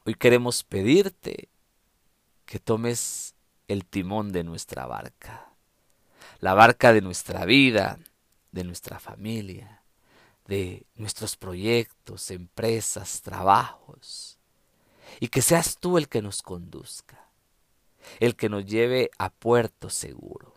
hoy 0.04 0.14
queremos 0.16 0.62
pedirte 0.64 1.48
que 2.44 2.58
tomes 2.58 3.34
el 3.66 3.87
timón 3.87 4.32
de 4.32 4.44
nuestra 4.44 4.84
barca, 4.84 5.48
la 6.44 6.52
barca 6.52 6.92
de 6.92 7.00
nuestra 7.00 7.46
vida, 7.46 7.98
de 8.52 8.64
nuestra 8.64 9.00
familia, 9.00 9.83
de 10.46 10.85
nuestros 10.94 11.38
proyectos, 11.38 12.30
empresas, 12.30 13.22
trabajos 13.22 14.38
y 15.20 15.28
que 15.28 15.40
seas 15.40 15.78
tú 15.78 15.96
el 15.96 16.07
que 16.07 16.20
nos 16.20 16.42
conduzca, 16.42 17.30
el 18.20 18.37
que 18.37 18.50
nos 18.50 18.66
lleve 18.66 19.11
a 19.16 19.30
puerto 19.30 19.88
seguro, 19.88 20.54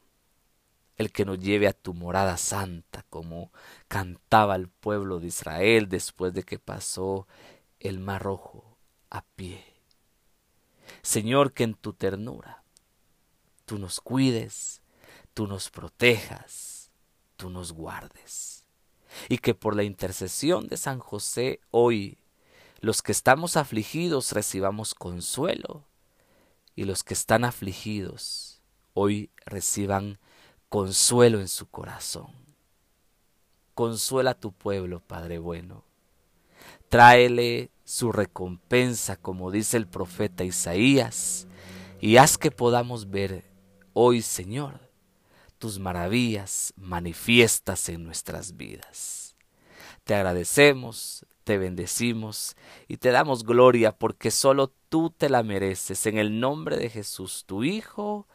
el 0.97 1.09
que 1.13 1.23
nos 1.23 1.39
lleve 1.39 1.69
a 1.69 1.73
tu 1.73 1.93
morada 1.93 2.35
santa, 2.35 3.05
como 3.09 3.53
cantaba 3.87 4.57
el 4.57 4.67
pueblo 4.67 5.21
de 5.21 5.27
Israel 5.27 5.87
después 5.87 6.33
de 6.33 6.43
que 6.43 6.59
pasó 6.59 7.29
el 7.79 7.99
mar 7.99 8.23
rojo 8.23 8.77
a 9.09 9.21
pie. 9.21 9.63
Señor, 11.01 11.53
que 11.53 11.63
en 11.63 11.75
tu 11.75 11.93
ternura 11.93 12.61
tú 13.65 13.79
nos 13.79 14.01
cuides, 14.01 14.81
tú 15.37 15.45
nos 15.45 15.69
protejas, 15.69 16.89
tú 17.35 17.51
nos 17.51 17.71
guardes, 17.71 18.63
y 19.29 19.37
que 19.37 19.53
por 19.53 19.75
la 19.75 19.83
intercesión 19.83 20.67
de 20.67 20.77
San 20.77 20.97
José 20.97 21.59
hoy 21.69 22.17
los 22.79 23.03
que 23.03 23.11
estamos 23.11 23.55
afligidos 23.55 24.31
recibamos 24.31 24.95
consuelo 24.95 25.83
y 26.75 26.85
los 26.85 27.03
que 27.03 27.13
están 27.13 27.45
afligidos 27.45 28.63
hoy 28.95 29.29
reciban 29.45 30.17
consuelo 30.69 31.39
en 31.39 31.49
su 31.49 31.67
corazón. 31.67 32.31
Consuela 33.75 34.31
a 34.31 34.39
tu 34.39 34.51
pueblo, 34.53 35.01
Padre 35.01 35.37
bueno. 35.37 35.83
Tráele 36.89 37.69
su 37.83 38.11
recompensa, 38.11 39.17
como 39.17 39.51
dice 39.51 39.77
el 39.77 39.85
profeta 39.85 40.43
Isaías, 40.43 41.45
y 42.01 42.17
haz 42.17 42.39
que 42.39 42.49
podamos 42.49 43.11
ver 43.11 43.43
hoy, 43.93 44.23
Señor, 44.23 44.86
tus 45.57 45.79
maravillas 45.79 46.73
manifiestas 46.77 47.89
en 47.89 48.03
nuestras 48.03 48.57
vidas. 48.57 49.35
Te 50.03 50.15
agradecemos, 50.15 51.25
te 51.43 51.57
bendecimos 51.57 52.55
y 52.87 52.97
te 52.97 53.11
damos 53.11 53.43
gloria 53.43 53.91
porque 53.93 54.31
solo 54.31 54.73
tú 54.89 55.09
te 55.09 55.29
la 55.29 55.43
mereces. 55.43 56.05
En 56.05 56.17
el 56.17 56.39
nombre 56.39 56.77
de 56.77 56.89
Jesús, 56.89 57.43
tu 57.45 57.63
Hijo. 57.63 58.27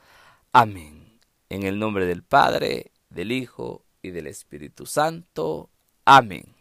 Amén. 0.53 1.19
En 1.49 1.63
el 1.63 1.79
nombre 1.79 2.07
del 2.07 2.23
Padre, 2.23 2.93
del 3.11 3.33
Hijo 3.33 3.85
y 4.03 4.11
del 4.11 4.27
Espíritu 4.27 4.87
Santo. 4.87 5.71
Amén. 6.05 6.52